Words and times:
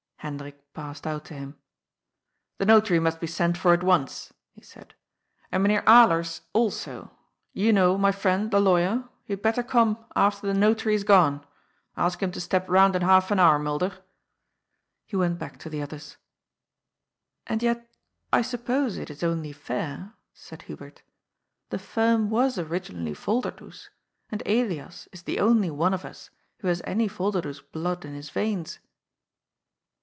Hendrik 0.23 0.71
passed 0.75 1.07
out 1.07 1.25
to 1.25 1.33
him." 1.33 1.57
The 2.59 2.65
notary 2.67 2.99
must 2.99 3.19
be 3.19 3.25
sent 3.25 3.57
for 3.57 3.73
at 3.73 3.81
once," 3.81 4.31
he 4.53 4.61
said. 4.61 4.93
"And 5.51 5.63
Mynheer 5.63 5.81
Alers, 5.87 6.41
also. 6.53 7.09
You 7.53 7.73
know, 7.73 7.97
my 7.97 8.11
friend, 8.11 8.51
the 8.51 8.59
lawyer. 8.59 9.09
He 9.23 9.33
had 9.33 9.41
better 9.41 9.63
come 9.63 9.97
after 10.15 10.45
the 10.45 10.53
NO 10.53 10.75
THOROUGHFARE, 10.75 10.89
AND 10.91 11.01
THE 11.07 11.11
WAY 11.11 11.17
OUT. 11.17 11.31
117 11.95 11.97
notary 11.97 11.97
is 11.97 11.97
gone. 11.97 11.97
Ask 12.05 12.21
him 12.21 12.31
to 12.33 12.39
step 12.39 12.69
round 12.69 12.95
in 12.95 13.01
half 13.01 13.31
an 13.31 13.39
hour, 13.39 13.57
Mulder." 13.57 13.97
He 15.07 15.15
went 15.15 15.39
back 15.39 15.57
to 15.57 15.71
the 15.71 15.81
others. 15.81 16.17
And 17.47 17.63
yet>I 17.63 18.43
suppose 18.43 18.97
it 18.99 19.09
is 19.09 19.23
only 19.23 19.51
fair," 19.51 20.13
said 20.35 20.61
Hubert" 20.63 21.01
The 21.71 21.79
firm 21.79 22.29
was 22.29 22.59
originally 22.59 23.15
Yolderdoes, 23.15 23.89
and 24.29 24.43
Mias 24.45 25.07
is 25.11 25.23
the 25.23 25.39
only 25.39 25.71
one 25.71 25.95
of 25.95 26.05
us 26.05 26.29
who 26.59 26.67
has 26.67 26.83
any 26.85 27.07
Volderdoes 27.07 27.61
blood 27.61 28.05
in 28.05 28.13
his 28.13 28.29
yeins." 28.29 28.77